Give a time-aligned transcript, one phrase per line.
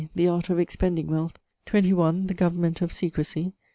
[0.15, 1.37] The Art of Expending Wealth.
[1.67, 2.25] 21.
[2.25, 3.53] The Government of Secresy.